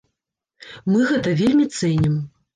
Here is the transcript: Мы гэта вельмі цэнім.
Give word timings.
Мы 0.93 1.03
гэта 1.11 1.35
вельмі 1.43 1.69
цэнім. 1.77 2.19